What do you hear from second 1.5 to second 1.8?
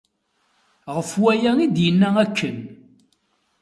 i